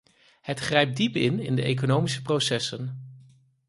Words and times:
Het 0.41 0.59
grijpt 0.59 0.95
diep 0.97 1.15
in 1.15 1.39
in 1.39 1.55
de 1.55 1.61
economische 1.61 2.21
processen. 2.21 3.07